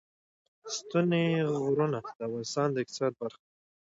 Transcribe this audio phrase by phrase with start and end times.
[0.75, 1.25] ستوني
[1.63, 3.49] غرونه د افغانستان د اقتصاد برخه ده.